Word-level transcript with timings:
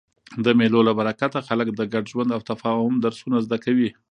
د 0.45 0.47
مېلو 0.59 0.79
له 0.87 0.93
برکته 0.99 1.39
خلک 1.47 1.67
د 1.73 1.81
ګډ 1.93 2.03
ژوند 2.11 2.29
او 2.35 2.41
تفاهم 2.51 2.93
درسونه 3.05 3.37
زده 3.45 3.57
کوي. 3.65 3.89